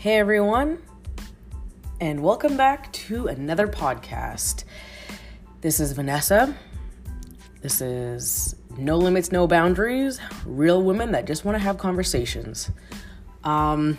[0.00, 0.78] Hey everyone,
[2.00, 4.64] and welcome back to another podcast.
[5.60, 6.56] This is Vanessa.
[7.60, 12.70] This is No Limits, No Boundaries, real women that just want to have conversations.
[13.44, 13.98] Um,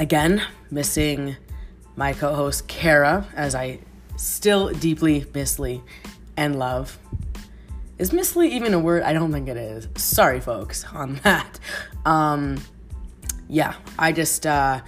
[0.00, 1.36] again, missing
[1.94, 3.78] my co host Kara, as I
[4.16, 5.80] still deeply miss Lee
[6.36, 6.98] and love.
[7.98, 9.04] Is Miss Lee even a word?
[9.04, 9.86] I don't think it is.
[9.94, 11.60] Sorry, folks, on that.
[12.04, 12.56] Um,
[13.48, 14.80] yeah, I just uh,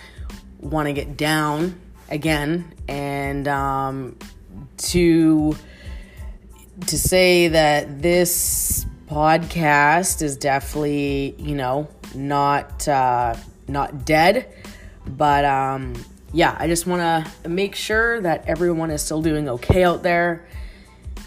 [0.63, 4.17] want to get down again and um,
[4.79, 5.57] to
[6.87, 13.37] to say that this podcast is definitely you know not uh,
[13.69, 14.51] not dead
[15.07, 15.95] but um,
[16.33, 20.47] yeah i just want to make sure that everyone is still doing okay out there.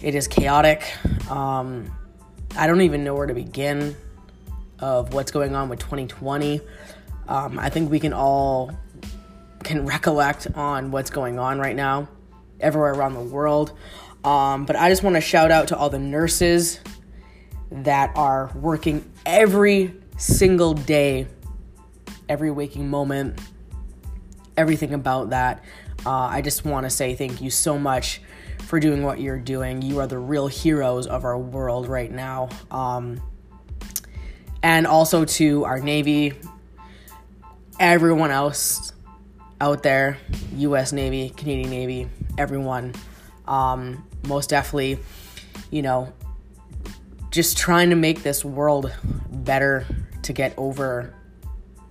[0.01, 0.83] It is chaotic.
[1.29, 1.91] Um,
[2.57, 3.95] i don't even know where to begin
[4.79, 6.61] of what's going on with 2020
[7.27, 8.71] um, i think we can all
[9.65, 12.07] can recollect on what's going on right now
[12.59, 13.73] everywhere around the world.
[14.23, 16.79] Um, but I just want to shout out to all the nurses
[17.71, 21.27] that are working every single day,
[22.29, 23.39] every waking moment,
[24.55, 25.63] everything about that.
[26.05, 28.21] Uh, I just want to say thank you so much
[28.63, 29.81] for doing what you're doing.
[29.81, 32.49] You are the real heroes of our world right now.
[32.71, 33.21] Um,
[34.63, 36.33] and also to our Navy,
[37.79, 38.93] everyone else
[39.61, 40.17] out there,
[40.57, 40.91] U.S.
[40.91, 42.93] Navy, Canadian Navy, everyone,
[43.47, 44.99] um, most definitely,
[45.71, 46.11] you know,
[47.31, 48.93] just trying to make this world
[49.31, 49.85] better
[50.23, 51.13] to get over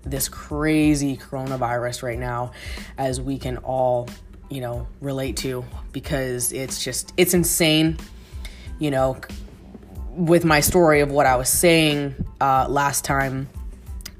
[0.02, 2.52] this crazy coronavirus right now,
[2.98, 4.08] as we can all,
[4.50, 7.98] you know, relate to because it's just it's insane,
[8.78, 9.16] you know.
[10.10, 13.48] With my story of what I was saying uh, last time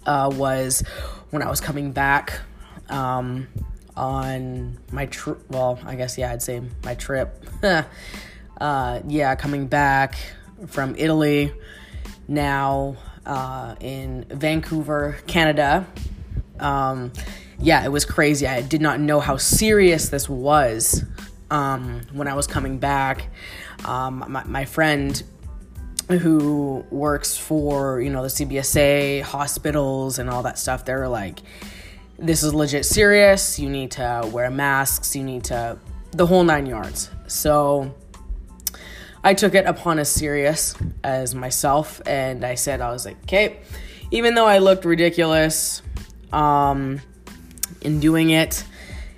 [0.06, 0.80] uh, was
[1.30, 2.40] when I was coming back
[2.88, 3.48] um,
[3.96, 5.40] on my trip.
[5.50, 7.44] Well, I guess, yeah, I'd say my trip.
[8.60, 10.16] uh, yeah, coming back
[10.66, 11.52] from Italy
[12.28, 12.96] now
[13.26, 15.86] uh, in Vancouver, Canada.
[16.58, 17.12] Um,
[17.58, 18.46] yeah, it was crazy.
[18.46, 21.04] I did not know how serious this was
[21.50, 23.28] um, when I was coming back.
[23.84, 25.22] Um, my, my friend
[26.08, 31.40] who works for you know the CBSA hospitals and all that stuff, they're like,
[32.18, 33.58] this is legit serious.
[33.58, 35.14] You need to wear masks.
[35.16, 35.78] You need to,
[36.12, 37.10] the whole nine yards.
[37.26, 37.94] So
[39.22, 42.00] I took it upon as serious as myself.
[42.06, 43.60] And I said, I was like, okay,
[44.10, 45.82] even though I looked ridiculous
[46.32, 47.00] um,
[47.80, 48.64] in doing it,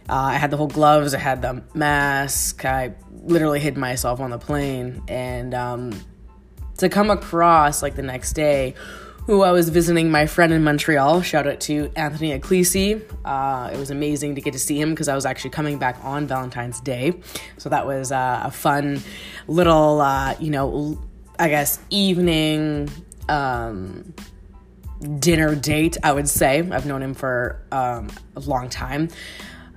[0.08, 4.30] uh, I had the whole gloves, I had the mask, I literally hid myself on
[4.30, 5.02] the plane.
[5.08, 5.92] And um,
[6.78, 8.74] to come across like the next day,
[9.26, 11.20] who I was visiting my friend in Montreal.
[11.20, 13.02] Shout out to Anthony Ecclesi.
[13.24, 15.98] Uh, it was amazing to get to see him because I was actually coming back
[16.04, 17.20] on Valentine's Day.
[17.58, 19.02] So that was uh, a fun
[19.48, 21.02] little, uh, you know,
[21.40, 22.88] I guess, evening
[23.28, 24.14] um,
[25.18, 26.58] dinner date, I would say.
[26.58, 29.08] I've known him for um, a long time.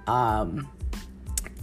[0.05, 0.69] Um,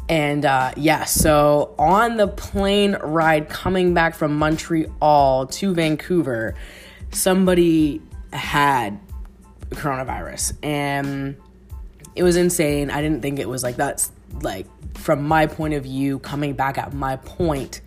[0.09, 6.57] and uh, yeah, so on the plane ride coming back from Montreal to Vancouver,
[7.13, 8.03] somebody
[8.33, 8.99] had
[9.71, 11.37] coronavirus and
[12.15, 12.91] it was insane.
[12.91, 14.11] I didn't think it was like that's
[14.43, 17.81] like from my point of view coming back at my point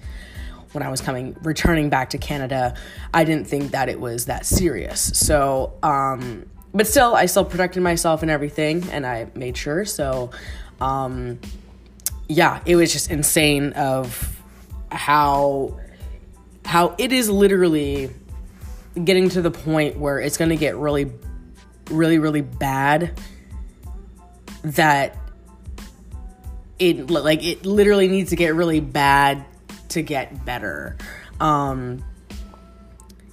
[0.72, 2.76] when I was coming returning back to Canada,
[3.14, 5.02] I didn't think that it was that serious.
[5.18, 9.86] So, um but still I still protected myself and everything and I made sure.
[9.86, 10.32] So,
[10.80, 11.40] um
[12.28, 14.40] yeah, it was just insane of
[14.92, 15.80] how
[16.66, 18.12] how it is literally
[19.06, 21.12] getting to the point where it's going to get really,
[21.90, 23.20] really, really bad
[24.64, 25.16] that
[26.78, 29.46] it like it literally needs to get really bad
[29.90, 30.98] to get better.
[31.40, 32.04] Um,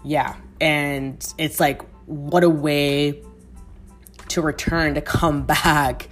[0.04, 3.22] yeah, and it's like what a way
[4.28, 6.08] to return to come back.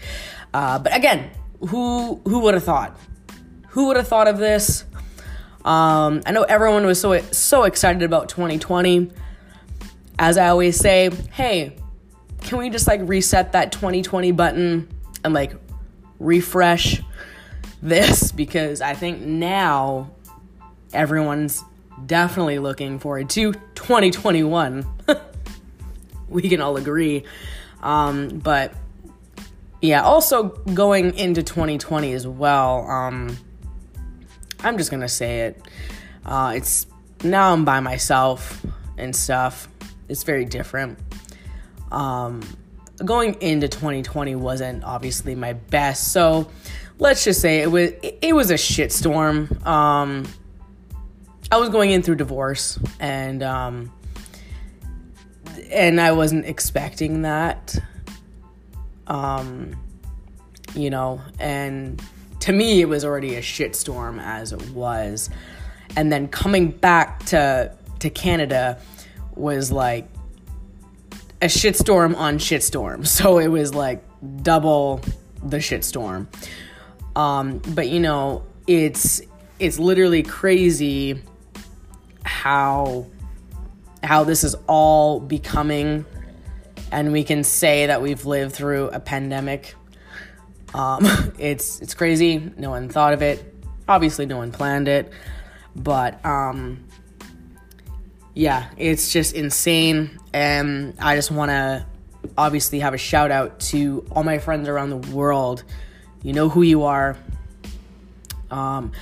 [0.53, 1.31] Uh, but again,
[1.69, 2.99] who who would have thought?
[3.71, 4.85] Who would have thought of this?
[5.65, 9.11] Um, I know everyone was so so excited about 2020
[10.19, 11.77] as I always say, hey,
[12.43, 14.89] can we just like reset that 2020 button
[15.25, 15.53] and like
[16.19, 17.01] refresh
[17.83, 18.33] this?
[18.45, 20.11] Because I think now
[20.93, 21.63] everyone's
[22.07, 24.87] definitely looking forward to 2021.
[26.29, 27.25] we can all agree.
[27.83, 28.75] Um, but
[29.81, 32.89] yeah, also going into 2020 as well.
[32.91, 33.37] Um,
[34.61, 35.63] I'm just gonna say it.
[36.25, 36.87] Uh, it's
[37.23, 38.65] now I'm by myself
[38.97, 39.69] and stuff
[40.09, 40.99] it's very different.
[41.91, 42.43] Um,
[43.05, 46.13] going into 2020 wasn't obviously my best.
[46.13, 46.51] So
[46.99, 49.65] let's just say it was it was a shitstorm.
[49.67, 50.27] Um,
[51.51, 53.93] I was going in through divorce, and um,
[55.71, 57.77] and I wasn't expecting that.
[59.07, 59.77] Um,
[60.75, 62.03] you know, and
[62.41, 65.31] to me, it was already a shitstorm as it was,
[65.97, 68.79] and then coming back to to Canada
[69.37, 70.09] was like
[71.43, 73.07] a shitstorm on shitstorm.
[73.07, 74.05] So it was like
[74.43, 75.01] double
[75.43, 76.27] the shitstorm.
[77.17, 79.21] Um, but you know, it's
[79.59, 81.23] it's literally crazy
[82.25, 83.07] how
[84.03, 86.05] how this is all becoming
[86.95, 89.75] and we can say that we've lived through a pandemic.
[90.73, 91.07] Um,
[91.39, 92.53] it's it's crazy.
[92.57, 93.55] No one thought of it.
[93.89, 95.13] Obviously, no one planned it.
[95.75, 96.84] But um,
[98.35, 100.19] yeah, it's just insane.
[100.33, 101.87] And I just want to
[102.37, 105.63] obviously have a shout out to all my friends around the world.
[106.23, 107.17] You know who you are.
[108.51, 108.93] Um,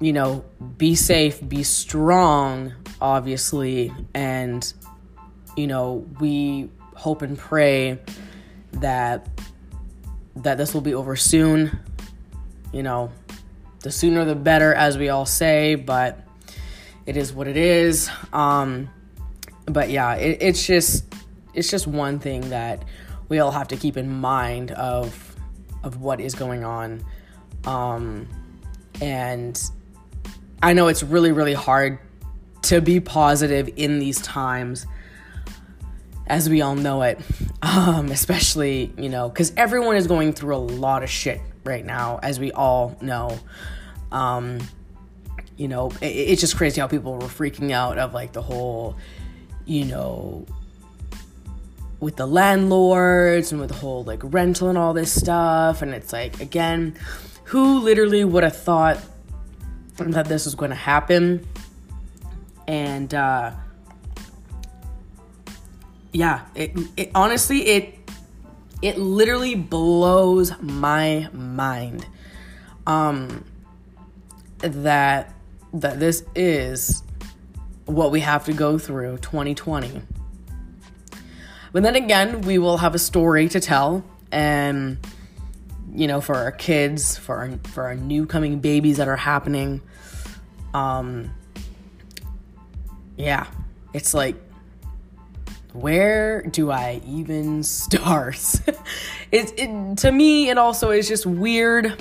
[0.00, 0.44] you know,
[0.76, 4.72] be safe, be strong, obviously, and
[5.56, 7.98] you know, we hope and pray
[8.72, 9.28] that
[10.36, 11.78] that this will be over soon.
[12.72, 13.12] You know,
[13.80, 16.23] the sooner the better, as we all say, but
[17.06, 18.10] it is what it is.
[18.32, 18.90] Um,
[19.66, 21.04] but yeah, it, it's just
[21.54, 22.84] it's just one thing that
[23.28, 25.36] we all have to keep in mind of
[25.82, 27.04] of what is going on.
[27.64, 28.28] Um,
[29.00, 29.60] and
[30.62, 31.98] I know it's really really hard
[32.62, 34.86] to be positive in these times
[36.26, 37.20] as we all know it
[37.62, 42.18] um, especially you know because everyone is going through a lot of shit right now
[42.22, 43.38] as we all know
[44.12, 44.58] um,
[45.56, 48.96] you know, it, it's just crazy how people were freaking out of like the whole,
[49.64, 50.46] you know,
[52.00, 55.82] with the landlords and with the whole like rental and all this stuff.
[55.82, 56.96] And it's like, again,
[57.44, 58.98] who literally would have thought
[59.96, 61.46] that this was going to happen?
[62.66, 63.52] And, uh,
[66.12, 67.98] yeah, it, it honestly, it,
[68.82, 72.06] it literally blows my mind.
[72.86, 73.44] Um,
[74.58, 75.34] that
[75.74, 77.02] that this is
[77.86, 80.00] what we have to go through 2020.
[81.72, 84.98] But then again, we will have a story to tell and
[85.92, 89.80] you know, for our kids, for our for our new coming babies that are happening.
[90.72, 91.32] Um
[93.16, 93.46] yeah,
[93.92, 94.36] it's like
[95.72, 98.38] where do I even start?
[99.32, 101.96] it, it to me it also is just weird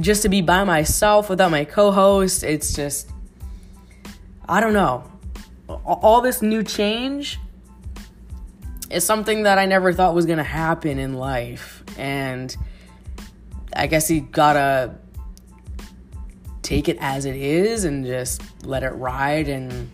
[0.00, 3.10] just to be by myself without my co host, it's just,
[4.48, 5.04] I don't know.
[5.84, 7.38] All this new change
[8.90, 11.82] is something that I never thought was going to happen in life.
[11.98, 12.56] And
[13.74, 14.94] I guess you gotta
[16.62, 19.90] take it as it is and just let it ride and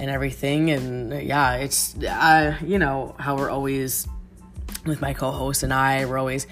[0.00, 4.08] and everything and yeah it's uh, you know how we're always
[4.84, 6.48] with my co-host and I we're always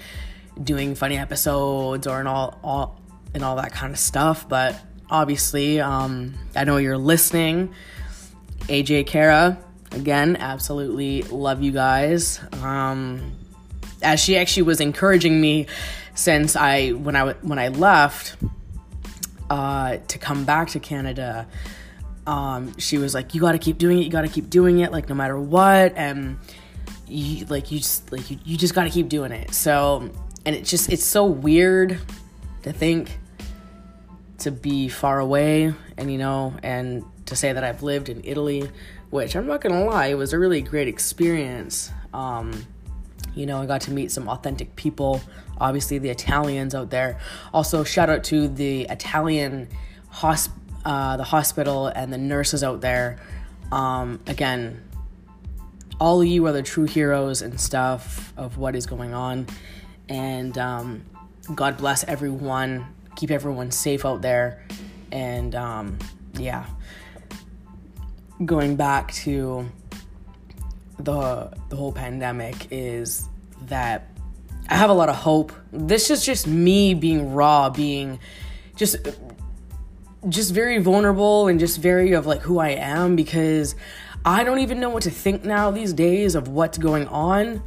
[0.61, 2.99] doing funny episodes or and all, all
[3.33, 4.47] and all that kind of stuff.
[4.47, 4.79] But
[5.09, 7.73] obviously, um, I know you're listening.
[8.67, 9.57] AJ Kara,
[9.91, 12.39] again, absolutely love you guys.
[12.61, 13.33] Um,
[14.01, 15.67] as she actually was encouraging me
[16.15, 18.35] since I when I when I left
[19.49, 21.47] uh, to come back to Canada.
[22.25, 24.05] Um, she was like, "You got to keep doing it.
[24.05, 26.37] You got to keep doing it, like no matter what." And
[27.07, 29.53] you like you just like you, you just got to keep doing it.
[29.53, 30.09] So
[30.45, 31.99] and it just it's so weird
[32.63, 33.17] to think
[34.39, 38.69] to be far away and you know and to say that I've lived in Italy
[39.09, 41.91] which I'm not gonna lie it was a really great experience.
[42.13, 42.65] Um,
[43.35, 45.21] you know I got to meet some authentic people
[45.59, 47.19] obviously the Italians out there.
[47.53, 49.69] Also shout out to the Italian
[50.11, 50.51] hosp-
[50.83, 53.19] uh, the hospital and the nurses out there.
[53.71, 54.83] Um, again
[55.99, 59.47] all of you are the true heroes and stuff of what is going on
[60.09, 61.05] and um,
[61.53, 62.85] God bless everyone.
[63.15, 64.65] Keep everyone safe out there.
[65.11, 65.99] And um,
[66.37, 66.65] yeah,
[68.45, 69.69] going back to
[70.99, 73.27] the the whole pandemic is
[73.63, 74.09] that
[74.69, 75.51] I have a lot of hope.
[75.71, 78.19] This is just me being raw, being
[78.75, 78.95] just
[80.29, 83.75] just very vulnerable and just very of like who I am because
[84.25, 87.61] I don't even know what to think now these days of what's going on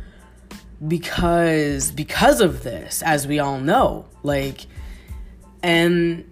[0.87, 4.67] because because of this as we all know like
[5.63, 6.31] and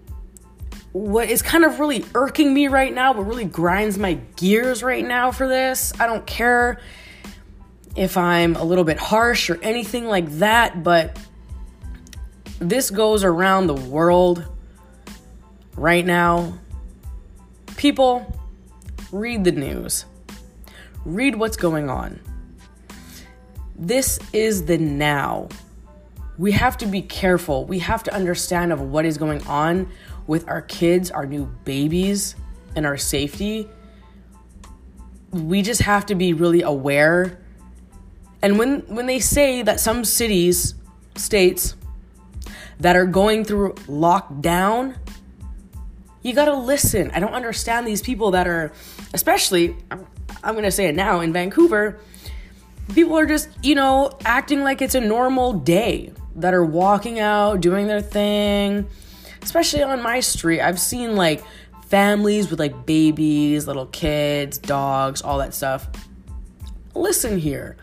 [0.91, 5.05] what is kind of really irking me right now what really grinds my gears right
[5.05, 6.79] now for this i don't care
[7.95, 11.17] if I'm a little bit harsh or anything like that, but
[12.59, 14.45] this goes around the world
[15.75, 16.57] right now.
[17.77, 18.37] People,
[19.11, 20.05] read the news,
[21.05, 22.19] read what's going on.
[23.77, 25.49] This is the now.
[26.37, 27.65] We have to be careful.
[27.65, 29.89] We have to understand of what is going on
[30.27, 32.35] with our kids, our new babies,
[32.75, 33.69] and our safety.
[35.31, 37.39] We just have to be really aware.
[38.41, 40.75] And when when they say that some cities,
[41.15, 41.75] states
[42.79, 44.97] that are going through lockdown,
[46.21, 47.11] you got to listen.
[47.11, 48.71] I don't understand these people that are
[49.13, 51.99] especially I'm, going to say it now in Vancouver
[52.93, 57.61] people are just, you know, acting like it's a normal day that are walking out,
[57.61, 58.87] doing their thing.
[59.41, 61.43] Especially on my street, I've seen like
[61.87, 65.87] families with like babies, little kids, dogs, all that stuff.
[66.93, 67.77] Listen here.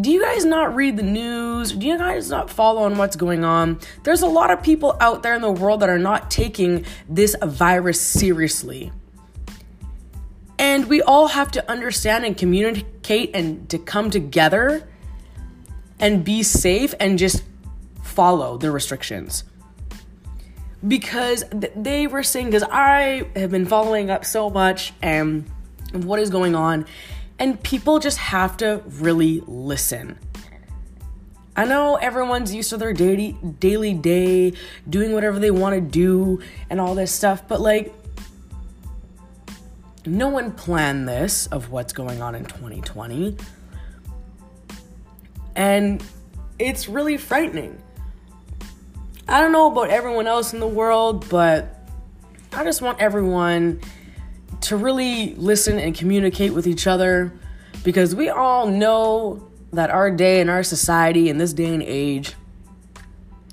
[0.00, 1.70] Do you guys not read the news?
[1.70, 3.78] Do you guys not follow on what's going on?
[4.02, 7.36] There's a lot of people out there in the world that are not taking this
[7.40, 8.90] virus seriously.
[10.58, 14.88] And we all have to understand and communicate and to come together
[15.98, 17.42] and be safe and just
[18.02, 19.44] follow the restrictions.
[20.86, 21.44] Because
[21.74, 25.48] they were saying, because I have been following up so much and
[25.92, 26.86] what is going on,
[27.38, 30.18] and people just have to really listen.
[31.56, 34.52] I know everyone's used to their daily daily day,
[34.88, 37.94] doing whatever they want to do and all this stuff, but like
[40.06, 43.36] no one planned this of what's going on in 2020.
[45.56, 46.04] And
[46.58, 47.80] it's really frightening.
[49.28, 51.88] I don't know about everyone else in the world, but
[52.52, 53.80] I just want everyone
[54.62, 57.32] to really listen and communicate with each other
[57.82, 62.34] because we all know that our day and our society in this day and age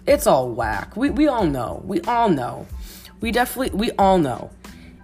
[0.07, 0.95] it's all whack.
[0.95, 1.81] We we all know.
[1.85, 2.67] We all know.
[3.19, 4.49] We definitely we all know.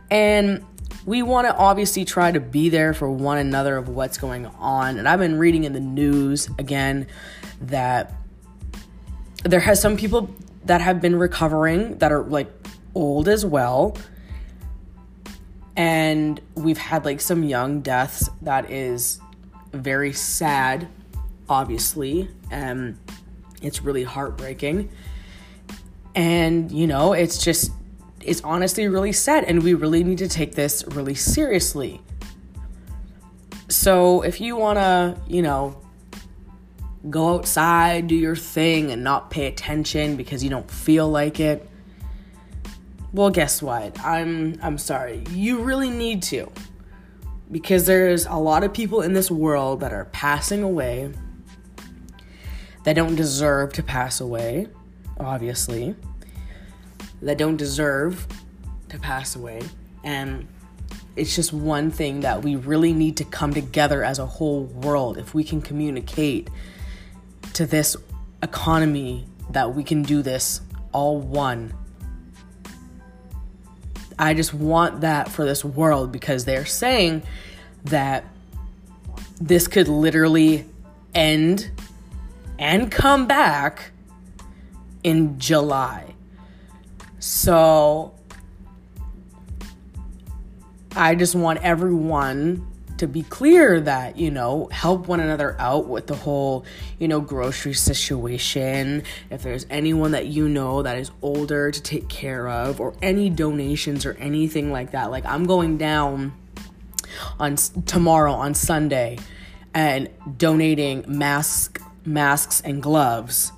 [0.10, 0.66] And
[1.08, 5.00] we want to obviously try to be there for one another of what's going on.
[5.00, 7.08] And I've been reading in the news again
[7.62, 8.14] that
[9.46, 10.30] there has some people
[10.66, 12.52] that have been recovering that are like
[12.94, 13.96] old as well.
[15.78, 19.22] And we've had like some young deaths that is
[19.72, 20.90] very sad,
[21.48, 22.30] obviously.
[22.52, 23.00] And
[23.62, 24.90] it's really heartbreaking.
[26.16, 27.72] And, you know, it's just
[28.22, 32.02] is honestly really sad, and we really need to take this really seriously.
[33.70, 35.82] So, if you want to, you know,
[37.10, 41.70] go outside, do your thing, and not pay attention because you don't feel like it,
[43.14, 44.00] well, guess what?
[44.04, 45.24] I'm I'm sorry.
[45.32, 46.52] You really need to.
[47.50, 51.14] Because there's a lot of people in this world that are passing away
[52.84, 54.68] that don't deserve to pass away,
[55.18, 55.96] obviously
[57.22, 58.28] that don't deserve
[58.90, 59.62] to pass away.
[60.04, 60.48] And
[61.16, 65.18] it's just one thing that we really need to come together as a whole world.
[65.18, 66.50] If we can communicate
[67.54, 67.98] to this
[68.44, 71.74] economy that we can do this all one.
[74.20, 77.24] I just want that for this world because they're saying
[77.86, 78.26] that
[79.40, 80.66] this could literally
[81.14, 81.70] end
[82.58, 83.92] and come back
[85.04, 86.16] in July.
[87.28, 88.16] So
[90.96, 92.66] I just want everyone
[93.00, 96.64] to be clear that, you know, help one another out with the whole,
[97.00, 99.04] you know, grocery situation.
[99.30, 103.30] If there's anyone that you know that is older to take care of, or any
[103.30, 105.12] donations or anything like that.
[105.12, 106.32] Like, I'm going down
[107.42, 109.18] on tomorrow on Sunday
[109.74, 113.52] and donating mask masks and gloves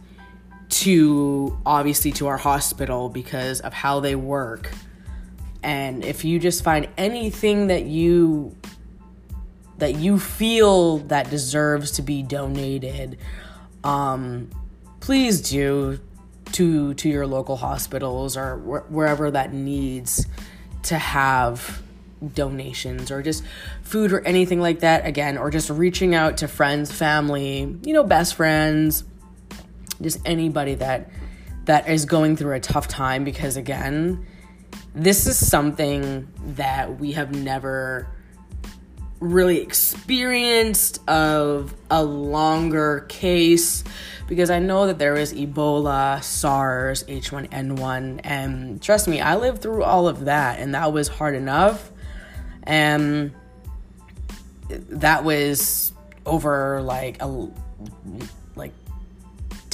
[0.70, 4.72] to obviously to our hospital because of how they work.
[5.64, 8.56] And if you just find anything that you
[9.80, 13.18] that you feel that deserves to be donated,
[13.84, 14.50] um,
[15.00, 16.00] please do
[16.54, 20.26] to to your local hospitals or wh- wherever that needs
[20.84, 21.82] to have
[22.34, 23.44] donations or just
[23.82, 28.04] food or anything like that again or just reaching out to friends family you know
[28.04, 29.04] best friends
[30.02, 31.10] just anybody that
[31.66, 34.26] that is going through a tough time because again,
[34.96, 38.08] this is something that we have never
[39.20, 43.84] really experienced of a longer case
[44.28, 49.84] because I know that there was Ebola, SARS, H1N1 and trust me, I lived through
[49.84, 51.92] all of that and that was hard enough.
[52.64, 53.34] And
[54.70, 55.92] that was
[56.26, 57.50] over like a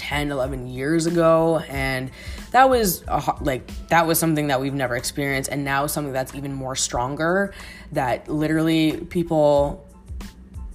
[0.05, 2.11] 10 11 years ago and
[2.51, 6.35] that was a, like that was something that we've never experienced and now something that's
[6.35, 7.51] even more stronger
[7.91, 9.83] that literally people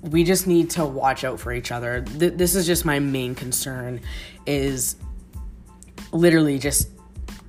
[0.03, 2.01] we just need to watch out for each other.
[2.01, 4.01] Th- this is just my main concern
[4.47, 4.97] is
[6.11, 6.89] literally just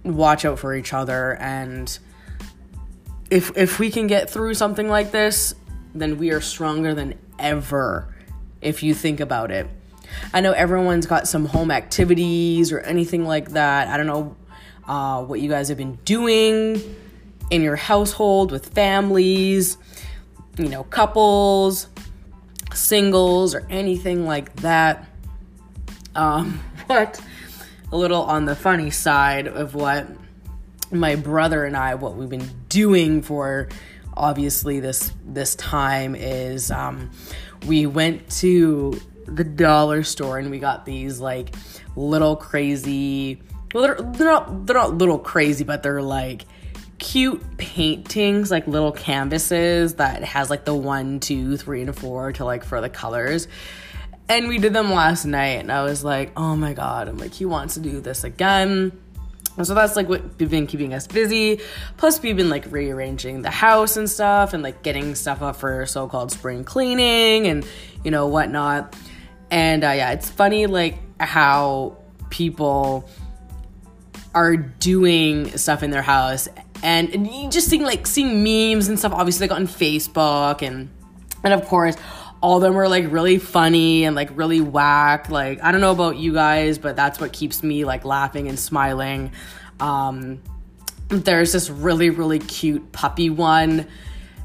[0.03, 1.97] watch out for each other and
[3.31, 5.55] if if we can get through something like this
[5.95, 8.13] then we are stronger than ever
[8.61, 9.67] if you think about it
[10.33, 13.87] I know everyone's got some home activities or anything like that.
[13.87, 14.35] I don't know
[14.87, 16.81] uh, what you guys have been doing
[17.49, 19.77] in your household with families,
[20.57, 21.87] you know, couples,
[22.73, 25.07] singles, or anything like that.
[26.15, 27.19] Um, but
[27.91, 30.07] a little on the funny side of what
[30.91, 33.69] my brother and I, what we've been doing for
[34.15, 37.09] obviously this this time is um,
[37.67, 41.53] we went to the dollar store and we got these like
[41.95, 43.41] little crazy
[43.73, 46.45] well they're, they're not they're not little crazy but they're like
[46.97, 52.45] cute paintings like little canvases that has like the one two three and four to
[52.45, 53.47] like for the colors
[54.29, 57.33] and we did them last night and i was like oh my god i'm like
[57.33, 58.91] he wants to do this again
[59.63, 61.59] so that's like what been keeping us busy.
[61.97, 65.85] Plus, we've been like rearranging the house and stuff and like getting stuff up for
[65.85, 67.65] so called spring cleaning and
[68.03, 68.95] you know whatnot.
[69.51, 71.97] And uh, yeah, it's funny like how
[72.29, 73.07] people
[74.33, 76.47] are doing stuff in their house.
[76.81, 80.61] And, and just seeing like seeing memes and stuff obviously like on Facebook.
[80.61, 80.89] And
[81.43, 81.95] and of course
[82.41, 85.29] all of them are like really funny and like really whack.
[85.29, 88.57] Like I don't know about you guys but that's what keeps me like laughing and
[88.57, 89.33] smiling.
[89.79, 90.41] Um
[91.09, 93.87] there's this really really cute puppy one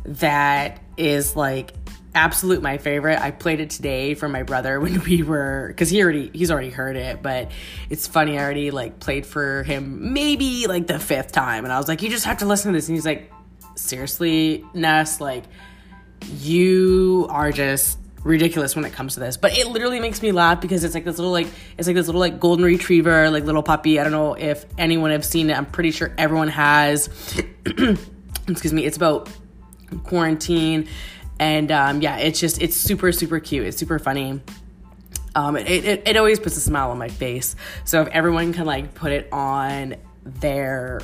[0.04, 1.72] that is like
[2.16, 3.20] absolute my favorite.
[3.20, 6.70] I played it today for my brother when we were because he already he's already
[6.70, 7.52] heard it, but
[7.90, 8.38] it's funny.
[8.38, 12.02] I already like played for him maybe like the fifth time, and I was like,
[12.02, 13.30] you just have to listen to this, and he's like,
[13.76, 15.44] seriously, Ness, like
[16.40, 19.36] you are just ridiculous when it comes to this.
[19.36, 21.46] But it literally makes me laugh because it's like this little like
[21.78, 24.00] it's like this little like golden retriever like little puppy.
[24.00, 25.56] I don't know if anyone have seen it.
[25.56, 27.08] I'm pretty sure everyone has.
[28.48, 28.84] Excuse me.
[28.84, 29.28] It's about
[30.04, 30.88] quarantine
[31.38, 33.66] and um, yeah, it's just it's super super cute.
[33.66, 34.40] It's super funny.
[35.34, 37.56] Um, it, it, it always puts a smile on my face.
[37.84, 41.00] So if everyone can like put it on their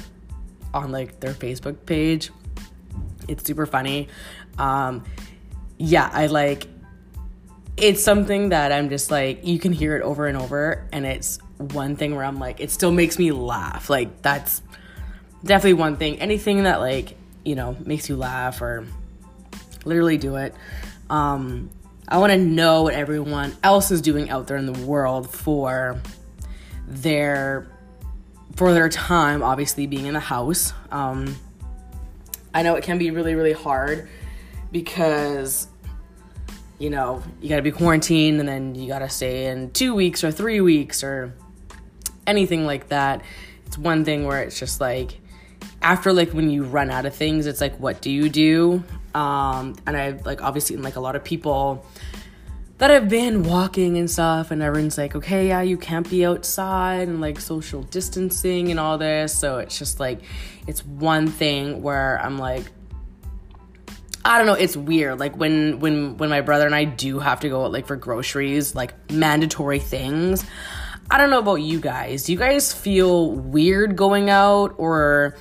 [0.73, 2.31] on like their Facebook page,
[3.29, 4.09] it's super funny.
[4.59, 5.05] Um,
[5.77, 6.66] yeah, I like
[7.77, 11.38] it's something that I'm just like you can hear it over and over, and it's
[11.59, 13.90] one thing where I'm like it still makes me laugh.
[13.90, 14.62] Like that's
[15.45, 16.21] definitely one thing.
[16.21, 18.87] Anything that like you know makes you laugh or
[19.85, 20.55] literally do it.
[21.11, 21.71] Um,
[22.09, 26.01] I want to know what everyone else is doing out there in the world for
[26.87, 27.71] their
[28.57, 29.42] for their time.
[29.42, 30.73] Obviously, being in the house.
[30.90, 31.37] Um,
[32.55, 34.09] I know it can be really really hard
[34.71, 35.68] because
[36.79, 39.95] you know you got to be quarantined and then you got to stay in two
[39.95, 41.35] weeks or three weeks or
[42.27, 43.23] anything like that.
[43.66, 45.18] It's one thing where it's just like
[45.81, 48.85] after like when you run out of things, it's like what do you do?
[49.14, 51.85] Um, and I've like obviously like a lot of people
[52.79, 57.09] that have been walking and stuff, and everyone's like, okay, yeah, you can't be outside
[57.09, 59.37] and like social distancing and all this.
[59.37, 60.20] So it's just like,
[60.66, 62.64] it's one thing where I'm like,
[64.25, 65.18] I don't know, it's weird.
[65.18, 67.96] Like when when when my brother and I do have to go out like for
[67.96, 70.44] groceries, like mandatory things.
[71.11, 72.25] I don't know about you guys.
[72.25, 75.37] Do you guys feel weird going out or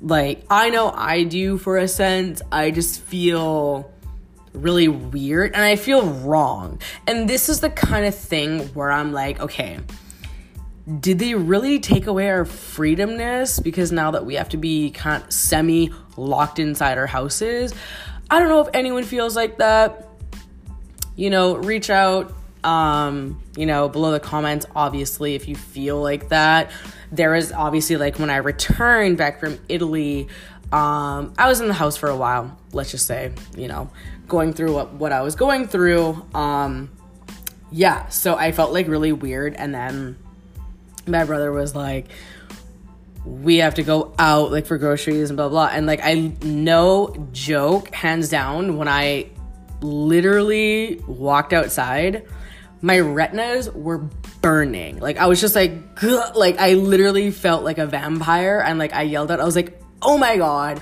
[0.00, 2.42] like, I know I do for a sense.
[2.52, 3.90] I just feel
[4.52, 6.80] really weird and I feel wrong.
[7.06, 9.78] And this is the kind of thing where I'm like, okay,
[11.00, 15.22] did they really take away our freedomness because now that we have to be kind
[15.22, 17.74] of semi locked inside our houses?
[18.30, 20.08] I don't know if anyone feels like that.
[21.16, 22.32] You know, reach out
[22.66, 26.70] um, you know, below the comments, obviously, if you feel like that.
[27.12, 30.28] There is obviously like when I returned back from Italy,
[30.72, 33.90] um, I was in the house for a while, let's just say, you know,
[34.26, 36.24] going through what, what I was going through.
[36.34, 36.90] Um,
[37.70, 39.54] yeah, so I felt like really weird.
[39.54, 40.16] And then
[41.06, 42.08] my brother was like,
[43.24, 47.28] we have to go out like for groceries and blah blah and like i no
[47.32, 49.28] joke hands down when i
[49.80, 52.24] literally walked outside
[52.82, 54.08] my retinas were
[54.46, 55.00] burning.
[55.00, 56.30] Like I was just like, Gah!
[56.36, 59.80] like I literally felt like a vampire, and like I yelled out, I was like,
[60.00, 60.80] oh my god,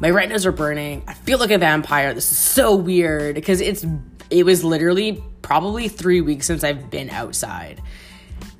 [0.00, 1.04] my retinas are burning.
[1.06, 2.12] I feel like a vampire.
[2.12, 3.86] This is so weird because it's
[4.30, 7.80] it was literally probably three weeks since I've been outside.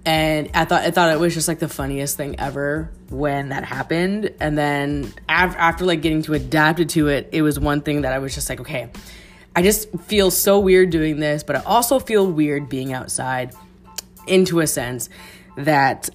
[0.06, 3.64] And I thought I thought it was just like the funniest thing ever when that
[3.64, 4.32] happened.
[4.38, 8.12] And then after, after like getting to adapted to it, it was one thing that
[8.12, 8.88] I was just like, okay,
[9.56, 13.52] I just feel so weird doing this, but I also feel weird being outside
[14.28, 15.08] into a sense
[15.56, 16.08] that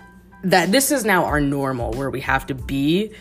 [0.44, 3.14] that this is now our normal where we have to be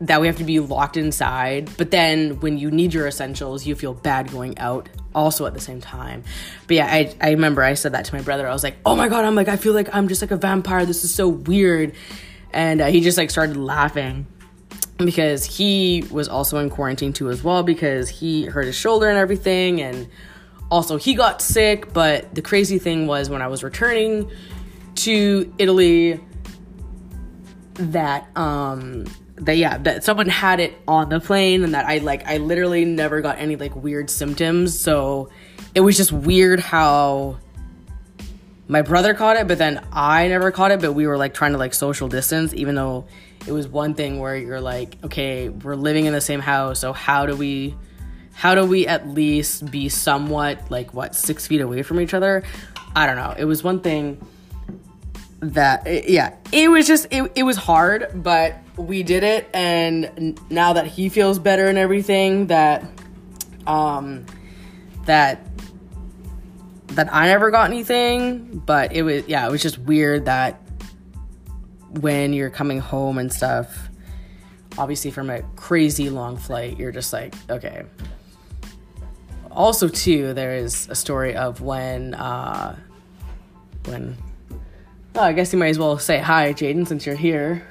[0.00, 1.70] that we have to be locked inside.
[1.78, 5.60] But then when you need your essentials, you feel bad going out also at the
[5.60, 6.22] same time.
[6.66, 8.46] But yeah, I, I remember I said that to my brother.
[8.46, 10.36] I was like, oh my God, I'm like, I feel like I'm just like a
[10.36, 10.84] vampire.
[10.84, 11.94] This is so weird.
[12.52, 14.26] And uh, he just like started laughing
[14.98, 19.18] because he was also in quarantine too as well because he hurt his shoulder and
[19.18, 19.80] everything.
[19.80, 20.08] And
[20.70, 21.92] also he got sick.
[21.92, 24.30] But the crazy thing was when I was returning
[24.96, 26.20] to Italy,
[27.74, 29.04] that um
[29.36, 32.84] that yeah that someone had it on the plane and that I like I literally
[32.84, 35.30] never got any like weird symptoms so
[35.74, 37.38] it was just weird how
[38.66, 41.52] my brother caught it but then I never caught it but we were like trying
[41.52, 43.06] to like social distance even though
[43.46, 46.92] it was one thing where you're like okay we're living in the same house so
[46.92, 47.74] how do we
[48.36, 52.42] how do we at least be somewhat like what six feet away from each other?
[52.94, 53.34] I don't know.
[53.36, 54.20] It was one thing
[55.40, 60.72] that yeah it was just it, it was hard but we did it and now
[60.72, 62.84] that he feels better and everything that
[63.66, 64.24] um
[65.04, 65.46] that
[66.88, 70.60] that I never got anything but it was yeah it was just weird that
[72.00, 73.90] when you're coming home and stuff
[74.78, 77.84] obviously from a crazy long flight you're just like okay
[79.56, 82.76] also too there is a story of when uh
[83.86, 84.16] when
[85.18, 87.66] Oh, I guess you might as well say hi, Jaden, since you're here.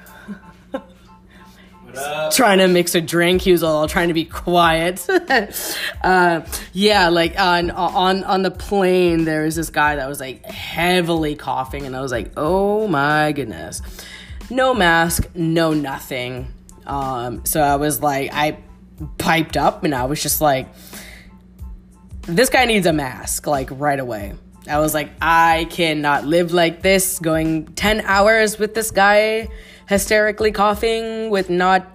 [2.32, 3.40] trying to mix a drink.
[3.40, 5.06] He was all trying to be quiet.
[6.02, 6.40] uh,
[6.72, 11.36] yeah, like on on on the plane, there was this guy that was like heavily
[11.36, 13.80] coughing, and I was like, oh my goodness,
[14.50, 16.52] no mask, no nothing.
[16.84, 18.58] Um, so I was like, I
[19.18, 20.66] piped up, and I was just like,
[22.26, 24.34] this guy needs a mask, like right away.
[24.68, 29.48] I was like, I cannot live like this, going 10 hours with this guy
[29.88, 31.86] hysterically coughing with not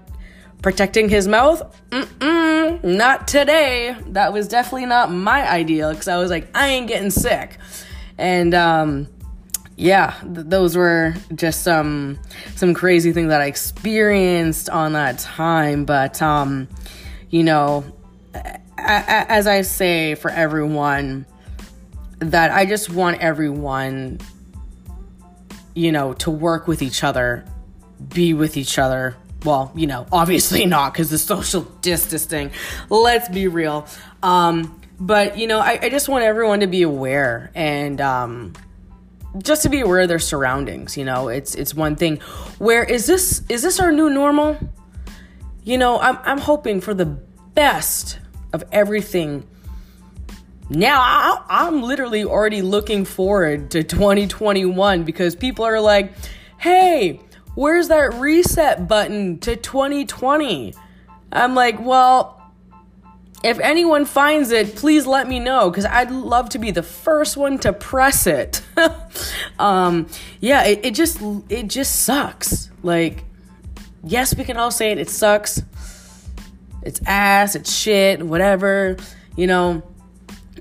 [0.61, 1.61] protecting his mouth.
[1.89, 3.95] Mm-mm, not today.
[4.07, 7.57] That was definitely not my ideal because I was like, I ain't getting sick.
[8.17, 9.07] And, um,
[9.75, 12.19] yeah, th- those were just some
[12.55, 15.85] some crazy things that I experienced on that time.
[15.85, 16.67] But um,
[17.31, 17.83] you know,
[18.81, 21.25] as I say for everyone,
[22.19, 24.19] that I just want everyone,
[25.73, 27.45] you know, to work with each other,
[28.13, 29.15] be with each other.
[29.43, 32.51] Well, you know, obviously not because the social distancing.
[32.89, 33.87] Let's be real.
[34.21, 38.53] Um, but you know, I, I, just want everyone to be aware and um,
[39.39, 40.95] just to be aware of their surroundings.
[40.95, 42.17] You know, it's it's one thing.
[42.59, 43.41] Where is this?
[43.49, 44.57] Is this our new normal?
[45.63, 48.19] You know, I'm I'm hoping for the best
[48.53, 49.47] of everything
[50.73, 51.01] now
[51.49, 56.13] I, am literally already looking forward to 2021 because people are like,
[56.57, 57.19] hey,
[57.55, 60.73] where's that reset button to 2020?
[61.33, 62.41] I'm like, well,
[63.43, 67.35] if anyone finds it, please let me know because I'd love to be the first
[67.35, 68.61] one to press it.
[69.59, 70.07] um,
[70.39, 72.69] yeah, it, it just it just sucks.
[72.81, 73.25] Like,
[74.05, 74.99] yes, we can all say it.
[74.99, 75.63] It sucks.
[76.83, 77.55] It's ass.
[77.55, 78.25] It's shit.
[78.25, 78.97] Whatever.
[79.35, 79.83] You know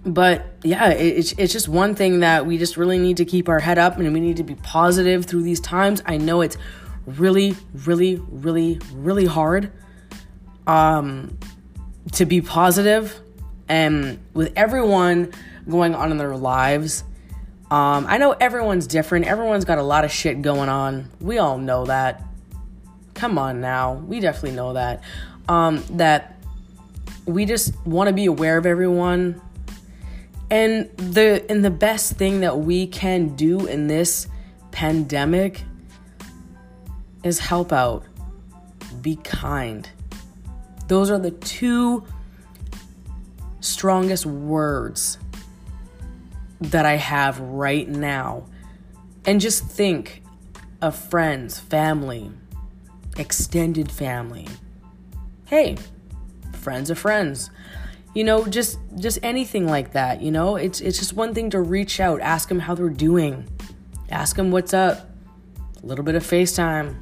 [0.04, 3.58] but yeah, it's it's just one thing that we just really need to keep our
[3.58, 6.02] head up and we need to be positive through these times.
[6.06, 6.56] I know it's
[7.06, 9.70] really, really, really, really hard
[10.66, 11.38] um,
[12.12, 13.18] to be positive,
[13.68, 15.32] and with everyone
[15.68, 17.04] going on in their lives.
[17.70, 19.26] Um, I know everyone's different.
[19.26, 21.08] Everyone's got a lot of shit going on.
[21.20, 22.24] We all know that.
[23.14, 23.92] Come on now.
[23.92, 25.04] We definitely know that.
[25.50, 26.36] Um, that
[27.26, 29.42] we just want to be aware of everyone
[30.50, 34.26] and the and the best thing that we can do in this
[34.72, 35.62] pandemic
[37.22, 38.04] is help out.
[39.00, 39.88] Be kind.
[40.88, 42.04] Those are the two
[43.60, 45.18] strongest words
[46.60, 48.44] that I have right now.
[49.24, 50.22] And just think
[50.82, 52.32] of friends, family,
[53.16, 54.48] extended family.
[55.50, 55.76] Hey,
[56.54, 57.50] friends of friends
[58.12, 61.60] you know just just anything like that you know it's it's just one thing to
[61.60, 63.48] reach out ask them how they're doing
[64.10, 65.08] ask them what's up
[65.80, 66.96] a little bit of facetime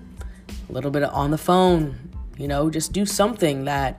[0.68, 1.96] a little bit of on the phone
[2.36, 3.98] you know just do something that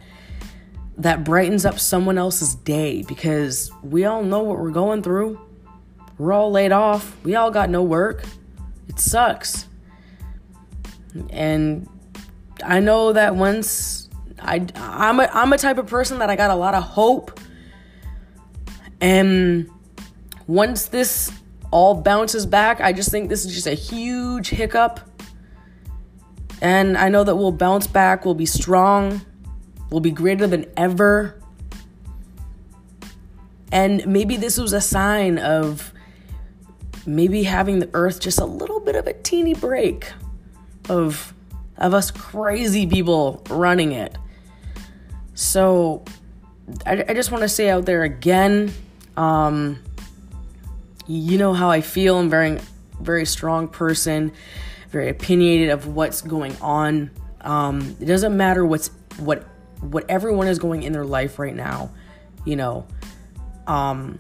[1.00, 5.40] that brightens up someone else's day because we all know what we're going through.
[6.18, 7.16] We're all laid off.
[7.24, 8.26] We all got no work.
[8.90, 9.66] It sucks.
[11.30, 11.88] And
[12.66, 14.09] I know that once
[14.42, 17.40] I I'm a I'm a type of person that I got a lot of hope.
[19.02, 19.70] And
[20.48, 21.32] once this
[21.72, 25.00] all bounces back, I just think this is just a huge hiccup.
[26.62, 29.22] And I know that we'll bounce back, we'll be strong,
[29.90, 31.40] we'll be greater than ever.
[33.72, 35.94] And maybe this was a sign of
[37.06, 40.12] maybe having the earth just a little bit of a teeny break
[40.90, 41.34] of
[41.78, 44.18] of us crazy people running it.
[45.40, 46.04] So
[46.86, 48.74] I, I just want to say out there again,
[49.16, 49.80] um,
[51.08, 52.20] you know how I feel.
[52.20, 52.60] I'm very
[53.00, 54.34] very strong person,
[54.90, 57.10] very opinionated of what's going on.
[57.40, 59.48] Um, it doesn't matter what's what
[59.80, 61.90] what everyone is going in their life right now.
[62.44, 62.88] You know,
[63.66, 64.20] um,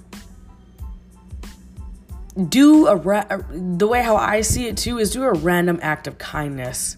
[2.47, 6.08] do a ra- the way how I see it too is do a random act
[6.08, 6.95] of kindness.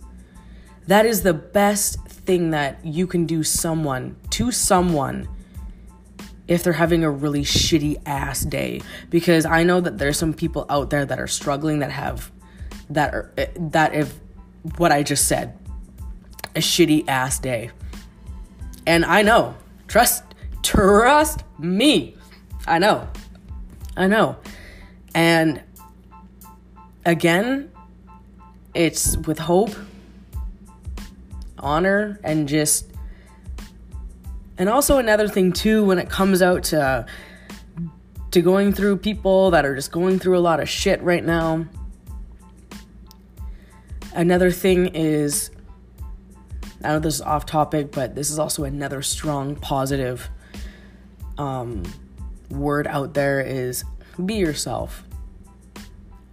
[0.91, 5.25] That is the best thing that you can do someone to someone
[6.49, 10.65] if they're having a really shitty ass day because I know that there's some people
[10.69, 12.29] out there that are struggling that have
[12.89, 14.19] that are eh, that if
[14.75, 15.57] what I just said
[16.57, 17.71] a shitty ass day.
[18.85, 19.55] And I know.
[19.87, 20.25] Trust
[20.61, 22.17] trust me.
[22.67, 23.07] I know.
[23.95, 24.35] I know.
[25.15, 25.63] And
[27.05, 27.71] again,
[28.73, 29.73] it's with hope,
[31.61, 32.87] honor, and just.
[34.57, 37.05] And also another thing too, when it comes out to
[38.31, 41.65] to going through people that are just going through a lot of shit right now.
[44.13, 45.51] Another thing is,
[46.83, 50.29] I know this is off topic, but this is also another strong positive
[51.37, 51.83] um,
[52.49, 53.83] word out there is
[54.25, 55.03] be yourself.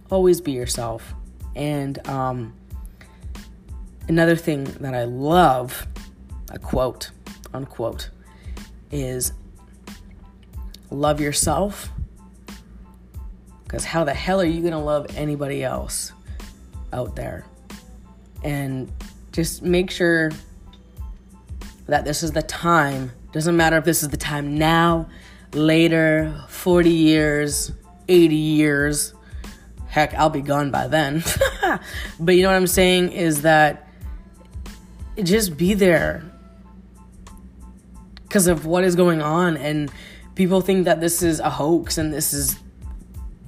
[0.09, 1.13] Always be yourself.
[1.55, 2.53] And um,
[4.09, 5.87] another thing that I love,
[6.51, 7.11] a quote,
[7.53, 8.09] unquote,
[8.91, 9.31] is
[10.89, 11.89] love yourself.
[13.63, 16.11] Because how the hell are you going to love anybody else
[16.91, 17.45] out there?
[18.43, 18.91] And
[19.31, 20.31] just make sure
[21.85, 23.11] that this is the time.
[23.31, 25.07] Doesn't matter if this is the time now,
[25.53, 27.71] later, 40 years,
[28.07, 29.13] 80 years.
[29.87, 31.23] Heck, I'll be gone by then.
[32.19, 33.85] but you know what I'm saying is that
[35.23, 36.23] just be there
[38.23, 39.57] because of what is going on.
[39.57, 39.91] And
[40.35, 42.57] people think that this is a hoax and this is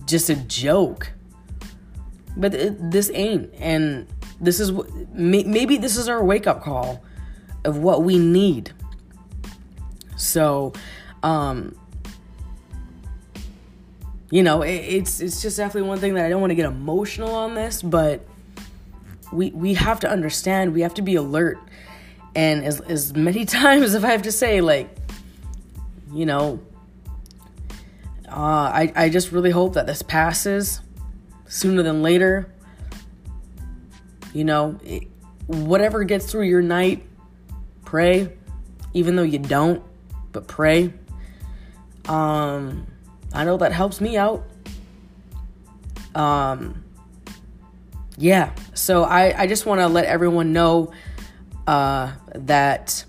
[0.06, 1.12] just a joke.
[2.36, 3.54] But it, this ain't.
[3.56, 4.08] And
[4.40, 7.04] this is what maybe this is our wake up call
[7.64, 8.72] of what we need.
[10.16, 10.74] So,
[11.24, 11.76] um,
[14.32, 16.66] you know, it, it's it's just definitely one thing that I don't want to get
[16.66, 18.26] emotional on this, but
[19.32, 21.60] we we have to understand, we have to be alert.
[22.36, 24.96] And as as many times if I have to say like
[26.14, 26.60] you know,
[28.28, 30.82] uh, I I just really hope that this passes
[31.48, 32.52] sooner than later.
[34.34, 35.08] You know, it,
[35.48, 37.06] whatever gets through your night,
[37.84, 38.32] pray,
[38.94, 39.84] even though you don't,
[40.32, 40.94] but pray.
[42.08, 42.88] Um
[43.34, 44.44] I know that helps me out.
[46.16, 46.81] Um,
[48.22, 50.94] yeah, so I, I just want to let everyone know
[51.66, 53.04] uh, that,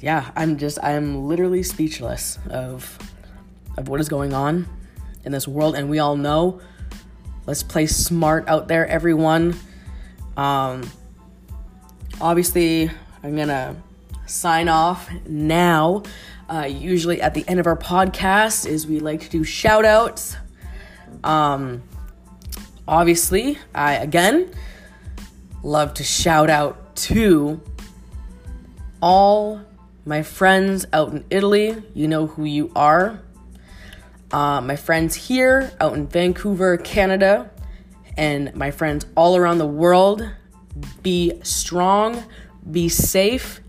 [0.00, 2.98] yeah, I'm just, I'm literally speechless of,
[3.78, 4.66] of what is going on
[5.24, 5.76] in this world.
[5.76, 6.60] And we all know,
[7.46, 9.54] let's play smart out there, everyone.
[10.36, 10.90] Um,
[12.20, 12.90] obviously,
[13.22, 13.76] I'm to
[14.26, 16.02] sign off now.
[16.48, 20.36] Uh, usually at the end of our podcast is we like to do shout outs.
[21.24, 21.82] Um,
[22.86, 24.52] obviously, I again
[25.62, 27.60] love to shout out to
[29.00, 29.60] all
[30.04, 31.82] my friends out in Italy.
[31.94, 33.20] You know who you are.
[34.32, 37.50] Uh, my friends here out in Vancouver, Canada,
[38.16, 40.28] and my friends all around the world.
[41.02, 42.22] Be strong,
[42.70, 43.60] be safe,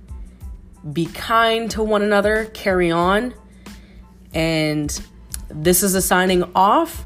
[0.94, 3.34] be kind to one another, carry on.
[4.34, 5.02] And
[5.50, 7.06] this is a signing off.